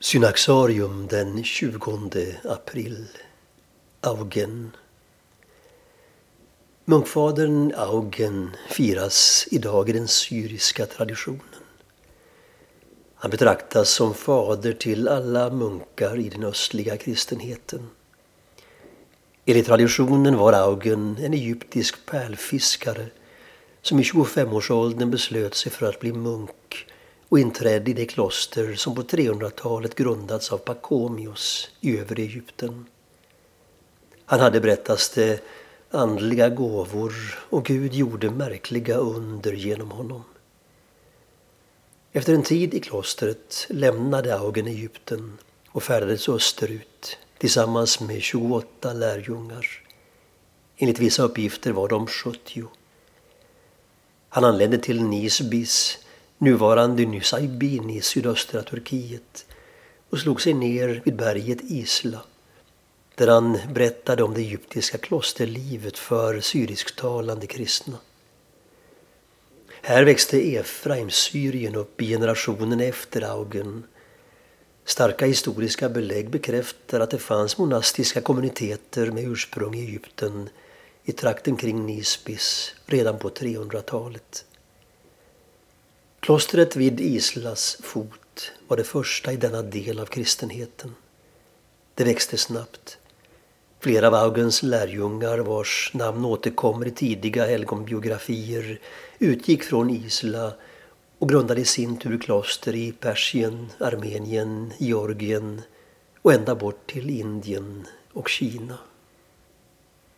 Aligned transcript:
Synaxarium 0.00 1.08
den 1.08 1.44
20 1.44 2.38
april. 2.44 3.06
Augen. 4.00 4.76
Munkfadern 6.84 7.72
Augen 7.76 8.56
firas 8.68 9.48
idag 9.50 9.88
i 9.88 9.92
den 9.92 10.08
syriska 10.08 10.86
traditionen. 10.86 11.62
Han 13.14 13.30
betraktas 13.30 13.90
som 13.90 14.14
fader 14.14 14.72
till 14.72 15.08
alla 15.08 15.50
munkar 15.50 16.18
i 16.18 16.28
den 16.28 16.44
östliga 16.44 16.96
kristenheten. 16.96 17.90
Enligt 19.44 19.66
traditionen 19.66 20.36
var 20.36 20.52
Augen 20.52 21.16
en 21.20 21.34
egyptisk 21.34 22.06
pärlfiskare 22.06 23.06
som 23.82 24.00
i 24.00 24.02
25-årsåldern 24.02 25.10
beslöt 25.10 25.54
sig 25.54 25.72
för 25.72 25.86
att 25.86 26.00
bli 26.00 26.12
munk 26.12 26.86
och 27.28 27.38
inträdde 27.38 27.90
i 27.90 27.94
det 27.94 28.06
kloster 28.06 28.74
som 28.74 28.94
på 28.94 29.02
300-talet 29.02 29.94
grundats 29.94 30.52
av 30.52 30.58
Pakomios 30.58 31.70
i 31.80 31.98
övre 31.98 32.22
Egypten. 32.22 32.86
Han 34.24 34.40
hade, 34.40 34.60
berättas 34.60 35.10
det, 35.10 35.44
andliga 35.90 36.48
gåvor 36.48 37.12
och 37.50 37.64
Gud 37.64 37.94
gjorde 37.94 38.30
märkliga 38.30 38.96
under 38.96 39.52
genom 39.52 39.90
honom. 39.90 40.22
Efter 42.12 42.34
en 42.34 42.42
tid 42.42 42.74
i 42.74 42.80
klostret 42.80 43.66
lämnade 43.68 44.38
Augen 44.38 44.66
Egypten 44.66 45.38
och 45.68 45.82
färdades 45.82 46.28
österut 46.28 47.18
tillsammans 47.38 48.00
med 48.00 48.22
28 48.22 48.92
lärjungar. 48.92 49.66
Enligt 50.76 50.98
vissa 50.98 51.22
uppgifter 51.22 51.72
var 51.72 51.88
de 51.88 52.06
70. 52.06 52.64
Han 54.28 54.44
anlände 54.44 54.78
till 54.78 55.02
Nisbis 55.02 55.98
nuvarande 56.38 57.06
Nusaybin 57.06 57.90
i 57.90 58.00
sydöstra 58.00 58.62
Turkiet 58.62 59.46
och 60.10 60.18
slog 60.18 60.42
sig 60.42 60.54
ner 60.54 61.02
vid 61.04 61.16
berget 61.16 61.58
Isla 61.62 62.20
där 63.14 63.28
han 63.28 63.58
berättade 63.72 64.22
om 64.22 64.34
det 64.34 64.40
egyptiska 64.40 64.98
klosterlivet 64.98 65.98
för 65.98 66.40
syrisktalande 66.40 67.46
kristna. 67.46 67.98
Här 69.82 70.04
växte 70.04 70.56
Efraim, 70.56 71.10
Syrien, 71.10 71.74
upp 71.74 72.02
i 72.02 72.06
generationen 72.06 72.80
efter 72.80 73.22
Augen. 73.22 73.84
Starka 74.84 75.26
historiska 75.26 75.88
belägg 75.88 76.30
bekräftar 76.30 77.00
att 77.00 77.10
det 77.10 77.18
fanns 77.18 77.58
monastiska 77.58 78.20
kommuniteter 78.20 79.10
med 79.10 79.24
ursprung 79.24 79.74
i 79.74 79.84
Egypten 79.84 80.48
i 81.04 81.12
trakten 81.12 81.56
kring 81.56 81.86
Nisbis 81.86 82.74
redan 82.86 83.18
på 83.18 83.28
300-talet. 83.28 84.44
Klostret 86.28 86.76
vid 86.76 87.00
Islas 87.00 87.78
fot 87.82 88.52
var 88.66 88.76
det 88.76 88.84
första 88.84 89.32
i 89.32 89.36
denna 89.36 89.62
del 89.62 89.98
av 89.98 90.06
kristenheten. 90.06 90.94
Det 91.94 92.04
växte 92.04 92.36
snabbt. 92.36 92.98
Flera 93.80 94.06
av 94.06 94.14
Augens 94.14 94.62
lärjungar 94.62 95.38
vars 95.38 95.90
namn 95.94 96.24
återkommer 96.24 96.86
i 96.86 96.90
tidiga 96.90 97.46
helgonbiografier 97.46 98.80
utgick 99.18 99.62
från 99.62 99.90
Isla 99.90 100.52
och 101.18 101.28
grundade 101.28 101.60
i 101.60 101.64
sin 101.64 101.96
tur 101.96 102.18
kloster 102.18 102.74
i 102.74 102.92
Persien, 102.92 103.66
Armenien, 103.80 104.72
Georgien 104.78 105.62
och 106.22 106.32
ända 106.32 106.54
bort 106.54 106.90
till 106.90 107.10
Indien 107.10 107.86
och 108.12 108.28
Kina. 108.28 108.78